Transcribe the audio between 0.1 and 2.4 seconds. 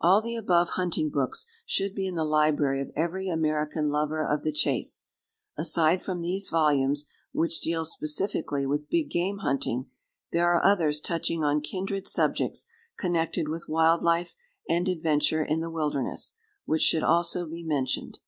the above hunting books should be in the